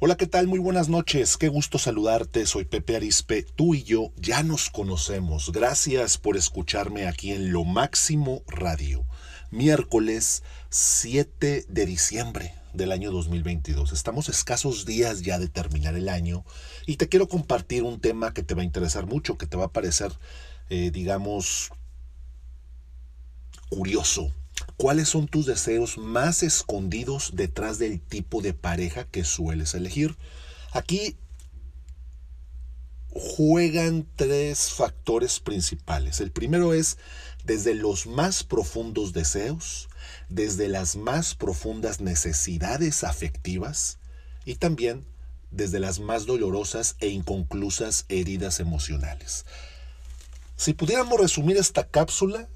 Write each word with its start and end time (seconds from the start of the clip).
Hola, 0.00 0.16
¿qué 0.16 0.26
tal? 0.26 0.48
Muy 0.48 0.58
buenas 0.58 0.88
noches. 0.88 1.36
Qué 1.36 1.46
gusto 1.46 1.78
saludarte. 1.78 2.46
Soy 2.46 2.64
Pepe 2.64 2.96
Arispe. 2.96 3.44
Tú 3.44 3.76
y 3.76 3.84
yo 3.84 4.12
ya 4.16 4.42
nos 4.42 4.68
conocemos. 4.68 5.52
Gracias 5.52 6.18
por 6.18 6.36
escucharme 6.36 7.06
aquí 7.06 7.30
en 7.30 7.52
Lo 7.52 7.62
Máximo 7.62 8.42
Radio. 8.48 9.06
Miércoles 9.52 10.42
7 10.68 11.66
de 11.68 11.86
diciembre 11.86 12.54
del 12.72 12.90
año 12.90 13.12
2022. 13.12 13.92
Estamos 13.92 14.28
escasos 14.28 14.84
días 14.84 15.22
ya 15.22 15.38
de 15.38 15.46
terminar 15.46 15.94
el 15.94 16.08
año 16.08 16.44
y 16.86 16.96
te 16.96 17.08
quiero 17.08 17.28
compartir 17.28 17.84
un 17.84 18.00
tema 18.00 18.34
que 18.34 18.42
te 18.42 18.54
va 18.54 18.62
a 18.62 18.66
interesar 18.66 19.06
mucho, 19.06 19.38
que 19.38 19.46
te 19.46 19.56
va 19.56 19.66
a 19.66 19.72
parecer, 19.72 20.10
eh, 20.70 20.90
digamos, 20.90 21.70
curioso, 23.70 24.32
¿Cuáles 24.84 25.08
son 25.08 25.28
tus 25.28 25.46
deseos 25.46 25.96
más 25.96 26.42
escondidos 26.42 27.30
detrás 27.32 27.78
del 27.78 28.02
tipo 28.02 28.42
de 28.42 28.52
pareja 28.52 29.06
que 29.06 29.24
sueles 29.24 29.72
elegir? 29.72 30.18
Aquí 30.72 31.16
juegan 33.08 34.06
tres 34.14 34.72
factores 34.72 35.40
principales. 35.40 36.20
El 36.20 36.32
primero 36.32 36.74
es 36.74 36.98
desde 37.44 37.74
los 37.74 38.06
más 38.06 38.44
profundos 38.44 39.14
deseos, 39.14 39.88
desde 40.28 40.68
las 40.68 40.96
más 40.96 41.34
profundas 41.34 42.02
necesidades 42.02 43.04
afectivas 43.04 43.96
y 44.44 44.56
también 44.56 45.06
desde 45.50 45.80
las 45.80 45.98
más 45.98 46.26
dolorosas 46.26 46.96
e 46.98 47.08
inconclusas 47.08 48.04
heridas 48.10 48.60
emocionales. 48.60 49.46
Si 50.56 50.74
pudiéramos 50.74 51.18
resumir 51.18 51.56
esta 51.56 51.88
cápsula, 51.88 52.50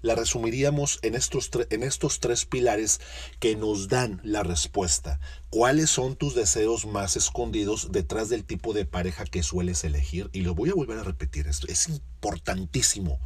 la 0.00 0.14
resumiríamos 0.14 0.98
en 1.02 1.14
estos, 1.14 1.50
en 1.70 1.82
estos 1.82 2.20
tres 2.20 2.44
pilares 2.44 3.00
que 3.40 3.56
nos 3.56 3.88
dan 3.88 4.20
la 4.24 4.42
respuesta. 4.42 5.20
¿Cuáles 5.50 5.90
son 5.90 6.16
tus 6.16 6.34
deseos 6.34 6.86
más 6.86 7.16
escondidos 7.16 7.90
detrás 7.92 8.28
del 8.28 8.44
tipo 8.44 8.72
de 8.72 8.84
pareja 8.84 9.24
que 9.24 9.42
sueles 9.42 9.84
elegir? 9.84 10.30
Y 10.32 10.42
lo 10.42 10.54
voy 10.54 10.70
a 10.70 10.74
volver 10.74 10.98
a 10.98 11.04
repetir 11.04 11.46
esto. 11.46 11.66
Es 11.68 11.88
importantísimo. 11.88 13.20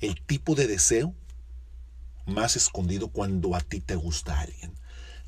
El 0.00 0.20
tipo 0.24 0.54
de 0.54 0.66
deseo 0.66 1.14
más 2.26 2.56
escondido 2.56 3.08
cuando 3.08 3.54
a 3.54 3.60
ti 3.60 3.80
te 3.80 3.96
gusta 3.96 4.40
alguien 4.40 4.74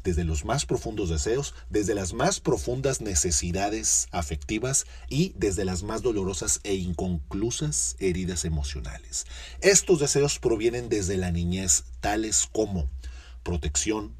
desde 0.04 0.24
los 0.24 0.44
más 0.44 0.66
profundos 0.66 1.08
deseos, 1.08 1.54
desde 1.68 1.94
las 1.94 2.12
más 2.12 2.40
profundas 2.40 3.00
necesidades 3.00 4.08
afectivas 4.10 4.86
y 5.08 5.32
desde 5.36 5.64
las 5.64 5.82
más 5.82 6.02
dolorosas 6.02 6.60
e 6.64 6.74
inconclusas 6.74 7.96
heridas 7.98 8.44
emocionales. 8.44 9.26
Estos 9.60 10.00
deseos 10.00 10.38
provienen 10.38 10.88
desde 10.88 11.16
la 11.16 11.30
niñez, 11.30 11.84
tales 12.00 12.48
como 12.50 12.88
protección, 13.42 14.14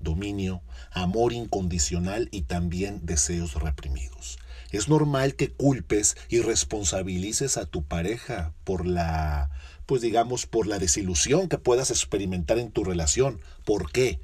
dominio, 0.00 0.62
amor 0.90 1.32
incondicional 1.32 2.28
y 2.30 2.42
también 2.42 3.00
deseos 3.04 3.54
reprimidos. 3.54 4.38
Es 4.70 4.88
normal 4.88 5.34
que 5.34 5.50
culpes 5.50 6.16
y 6.28 6.40
responsabilices 6.40 7.56
a 7.56 7.64
tu 7.64 7.84
pareja 7.84 8.52
por 8.64 8.86
la, 8.86 9.50
pues 9.86 10.02
digamos, 10.02 10.46
por 10.46 10.66
la 10.66 10.78
desilusión 10.78 11.48
que 11.48 11.56
puedas 11.56 11.90
experimentar 11.90 12.58
en 12.58 12.70
tu 12.70 12.84
relación. 12.84 13.40
¿Por 13.64 13.90
qué? 13.90 14.20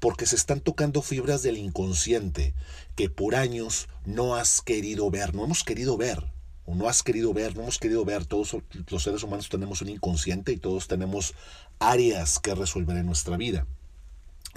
Porque 0.00 0.26
se 0.26 0.36
están 0.36 0.60
tocando 0.60 1.02
fibras 1.02 1.42
del 1.42 1.56
inconsciente 1.56 2.54
que 2.96 3.10
por 3.10 3.34
años 3.34 3.88
no 4.04 4.36
has 4.36 4.60
querido 4.60 5.10
ver, 5.10 5.34
no 5.34 5.44
hemos 5.44 5.64
querido 5.64 5.96
ver, 5.96 6.24
o 6.66 6.74
no 6.74 6.88
has 6.88 7.02
querido 7.02 7.32
ver, 7.32 7.56
no 7.56 7.62
hemos 7.62 7.78
querido 7.78 8.04
ver. 8.04 8.24
Todos 8.24 8.56
los 8.90 9.02
seres 9.02 9.22
humanos 9.22 9.48
tenemos 9.48 9.82
un 9.82 9.90
inconsciente 9.90 10.52
y 10.52 10.56
todos 10.56 10.88
tenemos 10.88 11.34
áreas 11.78 12.38
que 12.38 12.54
resolver 12.54 12.96
en 12.96 13.06
nuestra 13.06 13.36
vida. 13.36 13.66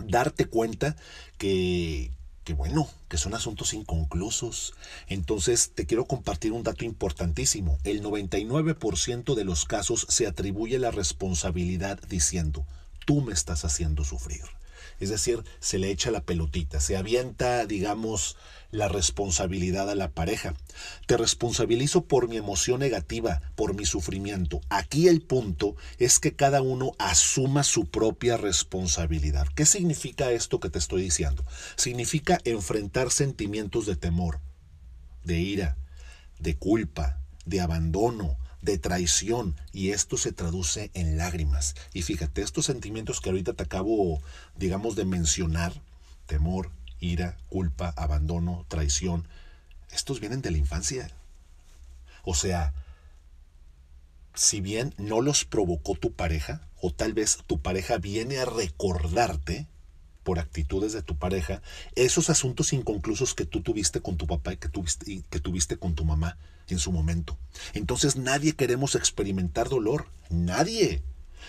Darte 0.06 0.46
cuenta 0.46 0.96
que, 1.38 2.12
que 2.44 2.54
bueno, 2.54 2.88
que 3.10 3.18
son 3.18 3.34
asuntos 3.34 3.74
inconclusos. 3.74 4.74
Entonces 5.08 5.72
te 5.74 5.86
quiero 5.86 6.06
compartir 6.06 6.54
un 6.54 6.64
dato 6.64 6.86
importantísimo. 6.86 7.78
El 7.84 8.02
99% 8.04 9.36
de 9.36 9.44
los 9.44 9.66
casos 9.66 10.06
se 10.10 10.28
atribuye 10.28 10.80
la 10.80 10.92
responsabilidad 10.92 12.00
diciendo, 12.08 12.66
tú 13.06 13.22
me 13.22 13.34
estás 13.34 13.66
haciendo 13.66 14.06
sufrir. 14.06 14.44
Es 15.00 15.10
decir, 15.10 15.44
se 15.60 15.78
le 15.78 15.92
echa 15.92 16.12
la 16.12 16.22
pelotita, 16.22 16.80
se 16.80 16.98
avienta, 16.98 17.66
digamos, 17.66 18.38
la 18.72 18.88
responsabilidad 18.88 19.90
a 19.90 19.96
la 19.96 20.12
pareja. 20.12 20.54
Te 21.06 21.18
responsabilizo 21.18 22.06
por 22.06 22.28
mi 22.28 22.38
emoción 22.38 22.80
negativa, 22.80 23.42
por 23.56 23.74
mi 23.74 23.86
sufrimiento. 23.86 24.62
Aquí 24.70 25.08
el 25.08 25.22
punto 25.22 25.76
es 26.00 26.20
que 26.20 26.36
cada 26.36 26.62
uno 26.62 26.92
asuma 27.00 27.64
su 27.64 27.86
propia 27.86 28.38
responsabilidad. 28.38 29.48
¿Qué 29.56 29.66
significa 29.66 30.32
esto 30.32 30.60
que 30.60 30.70
te 30.70 30.80
estoy 30.80 31.02
diciendo? 31.02 31.44
Significa 31.76 32.40
enfrentar 32.44 33.12
sentimientos 33.12 33.86
de 33.86 33.96
temor, 33.96 34.40
de 35.24 35.40
ira, 35.40 35.78
de 36.40 36.58
culpa, 36.58 37.20
de 37.46 37.62
abandono, 37.62 38.38
de 38.72 38.78
traición 38.78 39.56
y 39.72 39.92
esto 39.92 40.18
se 40.18 40.32
traduce 40.32 40.92
en 40.94 41.18
lágrimas. 41.18 41.76
Y 41.94 42.02
fíjate, 42.02 42.42
estos 42.42 42.66
sentimientos 42.66 43.22
que 43.22 43.30
ahorita 43.30 43.54
te 43.54 43.64
acabo, 43.64 44.22
digamos, 44.56 44.96
de 44.96 45.06
mencionar, 45.06 45.74
temor, 46.26 46.72
ira, 47.00 47.38
culpa, 47.50 47.94
abandono, 47.96 48.66
traición, 48.68 49.28
estos 49.92 50.20
vienen 50.20 50.42
de 50.42 50.52
la 50.52 50.58
infancia. 50.58 51.10
O 52.24 52.36
sea, 52.36 52.74
si 54.34 54.60
bien 54.62 54.94
no 54.98 55.22
los 55.22 55.46
provocó 55.46 55.96
tu 55.96 56.12
pareja, 56.12 56.68
o 56.82 56.92
tal 56.92 57.14
vez 57.14 57.40
tu 57.48 57.62
pareja 57.62 57.98
viene 57.98 58.38
a 58.38 58.46
recordarte 58.46 59.68
por 60.28 60.40
actitudes 60.40 60.92
de 60.92 61.02
tu 61.02 61.18
pareja, 61.18 61.62
esos 61.96 62.30
asuntos 62.30 62.74
inconclusos 62.74 63.34
que 63.34 63.46
tú 63.46 63.62
tuviste 63.62 64.02
con 64.02 64.18
tu 64.18 64.28
papá 64.28 64.52
y 64.52 64.58
que 64.58 64.68
tuviste, 64.68 65.24
que 65.30 65.40
tuviste 65.40 65.78
con 65.78 65.96
tu 65.96 66.04
mamá 66.04 66.38
en 66.68 66.80
su 66.80 66.92
momento. 66.92 67.38
Entonces 67.74 68.18
nadie 68.18 68.52
queremos 68.52 68.96
experimentar 68.96 69.70
dolor, 69.70 70.10
nadie. 70.30 71.02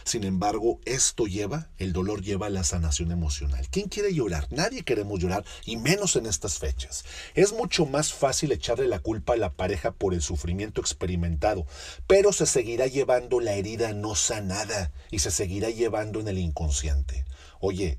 Sin 0.04 0.22
embargo, 0.22 0.78
esto 0.84 1.26
lleva, 1.26 1.70
el 1.78 1.92
dolor 1.92 2.22
lleva 2.22 2.46
a 2.46 2.50
la 2.50 2.62
sanación 2.62 3.10
emocional. 3.10 3.66
¿Quién 3.68 3.88
quiere 3.88 4.14
llorar? 4.14 4.46
Nadie 4.52 4.84
queremos 4.84 5.18
llorar, 5.18 5.44
y 5.66 5.76
menos 5.76 6.14
en 6.14 6.26
estas 6.26 6.60
fechas. 6.60 7.04
Es 7.34 7.52
mucho 7.52 7.84
más 7.84 8.12
fácil 8.12 8.52
echarle 8.52 8.86
la 8.86 9.00
culpa 9.00 9.32
a 9.32 9.38
la 9.38 9.54
pareja 9.54 9.90
por 9.90 10.14
el 10.14 10.22
sufrimiento 10.22 10.80
experimentado, 10.80 11.66
pero 12.06 12.32
se 12.32 12.46
seguirá 12.46 12.86
llevando 12.86 13.40
la 13.40 13.54
herida 13.54 13.92
no 13.92 14.14
sanada 14.14 14.92
y 15.10 15.18
se 15.18 15.32
seguirá 15.32 15.68
llevando 15.68 16.20
en 16.20 16.28
el 16.28 16.38
inconsciente. 16.38 17.24
Oye, 17.58 17.98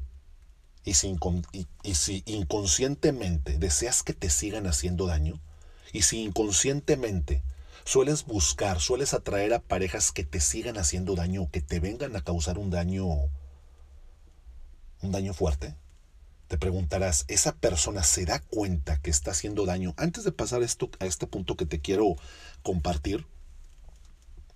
y 0.85 0.93
si, 0.93 1.15
y 1.83 1.95
si 1.95 2.23
inconscientemente 2.25 3.57
deseas 3.57 4.03
que 4.03 4.13
te 4.13 4.29
sigan 4.29 4.67
haciendo 4.67 5.07
daño, 5.07 5.39
y 5.91 6.03
si 6.03 6.23
inconscientemente 6.23 7.43
sueles 7.85 8.25
buscar, 8.25 8.79
sueles 8.79 9.13
atraer 9.13 9.53
a 9.53 9.59
parejas 9.59 10.11
que 10.11 10.23
te 10.23 10.39
sigan 10.39 10.77
haciendo 10.77 11.15
daño 11.15 11.49
que 11.51 11.61
te 11.61 11.79
vengan 11.79 12.15
a 12.15 12.21
causar 12.21 12.57
un 12.57 12.69
daño 12.69 13.05
un 15.01 15.11
daño 15.11 15.33
fuerte, 15.33 15.75
te 16.49 16.57
preguntarás, 16.57 17.25
¿esa 17.27 17.53
persona 17.55 18.03
se 18.03 18.25
da 18.25 18.39
cuenta 18.39 18.99
que 18.99 19.11
está 19.11 19.31
haciendo 19.31 19.65
daño? 19.65 19.93
Antes 19.97 20.23
de 20.23 20.31
pasar 20.31 20.61
esto, 20.61 20.89
a 20.99 21.05
este 21.05 21.27
punto 21.27 21.55
que 21.55 21.65
te 21.65 21.79
quiero 21.79 22.15
compartir, 22.63 23.25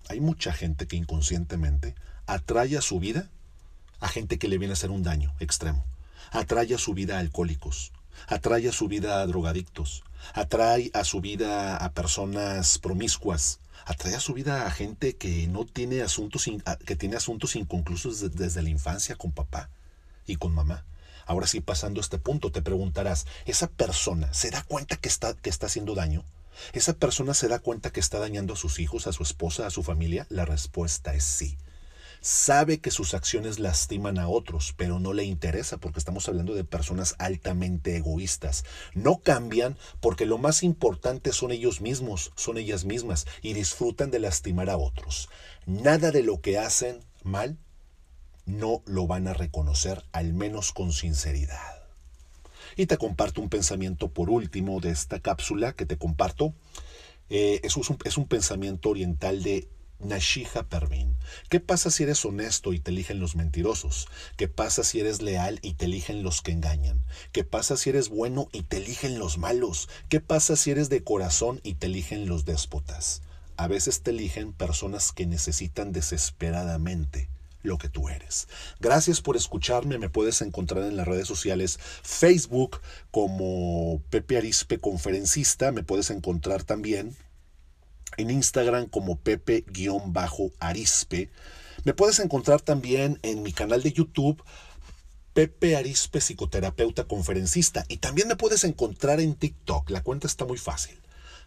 hay 0.08 0.20
mucha 0.20 0.52
gente 0.52 0.86
que 0.86 0.96
inconscientemente 0.96 1.94
atrae 2.26 2.76
a 2.76 2.82
su 2.82 2.98
vida 3.00 3.30
a 4.00 4.08
gente 4.08 4.38
que 4.38 4.48
le 4.48 4.58
viene 4.58 4.72
a 4.72 4.74
hacer 4.74 4.90
un 4.90 5.02
daño 5.02 5.34
extremo. 5.40 5.84
Atrae 6.30 6.74
a 6.74 6.78
su 6.78 6.94
vida 6.94 7.16
a 7.16 7.20
alcohólicos, 7.20 7.92
atrae 8.26 8.68
a 8.68 8.72
su 8.72 8.88
vida 8.88 9.20
a 9.20 9.26
drogadictos, 9.26 10.02
atrae 10.32 10.90
a 10.94 11.04
su 11.04 11.20
vida 11.20 11.76
a 11.76 11.92
personas 11.92 12.78
promiscuas, 12.78 13.60
atrae 13.84 14.14
a 14.14 14.20
su 14.20 14.34
vida 14.34 14.66
a 14.66 14.70
gente 14.70 15.16
que 15.16 15.46
no 15.46 15.64
tiene 15.64 16.02
asuntos, 16.02 16.48
que 16.86 16.96
tiene 16.96 17.16
asuntos 17.16 17.56
inconclusos 17.56 18.34
desde 18.34 18.62
la 18.62 18.70
infancia 18.70 19.16
con 19.16 19.32
papá 19.32 19.70
y 20.26 20.36
con 20.36 20.54
mamá. 20.54 20.84
Ahora 21.26 21.46
sí, 21.46 21.60
pasando 21.60 22.00
este 22.00 22.18
punto, 22.18 22.52
te 22.52 22.62
preguntarás, 22.62 23.26
¿esa 23.46 23.68
persona 23.68 24.32
se 24.34 24.50
da 24.50 24.62
cuenta 24.62 24.96
que 24.96 25.08
está, 25.08 25.34
que 25.34 25.50
está 25.50 25.66
haciendo 25.66 25.94
daño? 25.94 26.24
¿Esa 26.72 26.92
persona 26.92 27.34
se 27.34 27.48
da 27.48 27.58
cuenta 27.58 27.90
que 27.90 28.00
está 28.00 28.18
dañando 28.18 28.54
a 28.54 28.56
sus 28.56 28.78
hijos, 28.78 29.06
a 29.06 29.12
su 29.12 29.22
esposa, 29.22 29.66
a 29.66 29.70
su 29.70 29.82
familia? 29.82 30.26
La 30.28 30.44
respuesta 30.44 31.14
es 31.14 31.24
sí 31.24 31.56
sabe 32.24 32.80
que 32.80 32.90
sus 32.90 33.12
acciones 33.12 33.58
lastiman 33.58 34.18
a 34.18 34.28
otros, 34.28 34.72
pero 34.78 34.98
no 34.98 35.12
le 35.12 35.24
interesa 35.24 35.76
porque 35.76 35.98
estamos 35.98 36.26
hablando 36.26 36.54
de 36.54 36.64
personas 36.64 37.16
altamente 37.18 37.96
egoístas. 37.96 38.64
No 38.94 39.18
cambian 39.18 39.76
porque 40.00 40.24
lo 40.24 40.38
más 40.38 40.62
importante 40.62 41.34
son 41.34 41.52
ellos 41.52 41.82
mismos, 41.82 42.32
son 42.34 42.56
ellas 42.56 42.86
mismas 42.86 43.26
y 43.42 43.52
disfrutan 43.52 44.10
de 44.10 44.20
lastimar 44.20 44.70
a 44.70 44.78
otros. 44.78 45.28
Nada 45.66 46.12
de 46.12 46.22
lo 46.22 46.40
que 46.40 46.56
hacen 46.56 47.04
mal 47.24 47.58
no 48.46 48.80
lo 48.86 49.06
van 49.06 49.28
a 49.28 49.34
reconocer, 49.34 50.02
al 50.12 50.32
menos 50.32 50.72
con 50.72 50.94
sinceridad. 50.94 51.82
Y 52.74 52.86
te 52.86 52.96
comparto 52.96 53.42
un 53.42 53.50
pensamiento 53.50 54.08
por 54.08 54.30
último 54.30 54.80
de 54.80 54.92
esta 54.92 55.20
cápsula 55.20 55.74
que 55.74 55.84
te 55.84 55.98
comparto. 55.98 56.54
Eh, 57.28 57.60
es, 57.64 57.76
un, 57.76 57.84
es 58.04 58.16
un 58.16 58.26
pensamiento 58.26 58.88
oriental 58.88 59.42
de 59.42 59.68
Nashija 59.98 60.64
Pervin. 60.64 61.14
¿Qué 61.48 61.60
pasa 61.60 61.90
si 61.90 62.02
eres 62.02 62.24
honesto 62.24 62.72
y 62.72 62.78
te 62.78 62.90
eligen 62.90 63.20
los 63.20 63.36
mentirosos? 63.36 64.08
¿Qué 64.36 64.48
pasa 64.48 64.84
si 64.84 65.00
eres 65.00 65.22
leal 65.22 65.58
y 65.62 65.74
te 65.74 65.86
eligen 65.86 66.22
los 66.22 66.42
que 66.42 66.52
engañan? 66.52 67.04
¿Qué 67.32 67.44
pasa 67.44 67.76
si 67.76 67.90
eres 67.90 68.08
bueno 68.08 68.48
y 68.52 68.62
te 68.62 68.78
eligen 68.78 69.18
los 69.18 69.38
malos? 69.38 69.88
¿Qué 70.08 70.20
pasa 70.20 70.56
si 70.56 70.70
eres 70.70 70.88
de 70.88 71.02
corazón 71.02 71.60
y 71.62 71.74
te 71.74 71.86
eligen 71.86 72.28
los 72.28 72.44
déspotas? 72.44 73.22
A 73.56 73.68
veces 73.68 74.02
te 74.02 74.10
eligen 74.10 74.52
personas 74.52 75.12
que 75.12 75.26
necesitan 75.26 75.92
desesperadamente 75.92 77.28
lo 77.62 77.78
que 77.78 77.88
tú 77.88 78.08
eres. 78.08 78.46
Gracias 78.78 79.20
por 79.20 79.36
escucharme. 79.36 79.98
Me 79.98 80.10
puedes 80.10 80.42
encontrar 80.42 80.84
en 80.84 80.96
las 80.96 81.08
redes 81.08 81.26
sociales 81.26 81.78
Facebook 82.02 82.80
como 83.10 84.02
Pepe 84.10 84.36
Arispe 84.36 84.78
Conferencista. 84.78 85.72
Me 85.72 85.82
puedes 85.82 86.10
encontrar 86.10 86.62
también 86.62 87.16
en 88.16 88.30
Instagram 88.30 88.86
como 88.86 89.16
Pepe-Arispe. 89.16 89.64
Me 91.84 91.94
puedes 91.94 92.18
encontrar 92.18 92.60
también 92.60 93.18
en 93.22 93.42
mi 93.42 93.52
canal 93.52 93.82
de 93.82 93.92
YouTube. 93.92 94.42
Pepe 95.34 95.76
Arispe, 95.76 96.20
psicoterapeuta 96.20 97.04
conferencista. 97.04 97.84
Y 97.88 97.98
también 97.98 98.28
me 98.28 98.36
puedes 98.36 98.64
encontrar 98.64 99.20
en 99.20 99.34
TikTok. 99.34 99.90
La 99.90 100.02
cuenta 100.02 100.26
está 100.26 100.44
muy 100.44 100.58
fácil. 100.58 100.98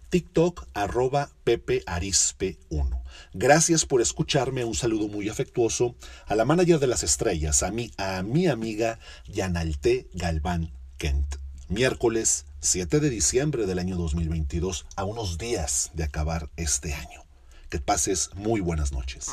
TikTok 0.10 0.68
arroba 0.74 1.30
Pepe 1.44 1.84
Arispe 1.86 2.58
1. 2.70 3.04
Gracias 3.34 3.86
por 3.86 4.02
escucharme, 4.02 4.64
un 4.64 4.76
saludo 4.76 5.08
muy 5.08 5.28
afectuoso 5.28 5.96
a 6.26 6.36
la 6.36 6.46
manager 6.46 6.80
de 6.80 6.88
las 6.88 7.04
estrellas, 7.04 7.64
a 7.64 7.72
mi, 7.72 7.92
a 7.98 8.24
mi 8.24 8.48
amiga 8.48 9.00
Yanalte 9.28 10.08
Galván 10.14 10.72
Kent. 10.98 11.47
Miércoles 11.70 12.46
7 12.62 13.02
de 13.02 13.10
diciembre 13.10 13.66
del 13.66 13.80
año 13.80 13.98
2022, 13.98 14.86
a 14.96 15.04
unos 15.04 15.38
días 15.38 15.92
de 15.96 16.06
acabar 16.06 16.50
este 16.56 16.94
año. 16.94 17.26
Que 17.70 17.80
pases 17.80 18.30
muy 18.36 18.62
buenas 18.62 18.94
noches. 18.94 19.32